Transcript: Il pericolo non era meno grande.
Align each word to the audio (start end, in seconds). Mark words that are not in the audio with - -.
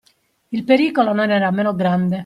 Il 0.47 0.63
pericolo 0.63 1.13
non 1.13 1.29
era 1.29 1.51
meno 1.51 1.75
grande. 1.75 2.19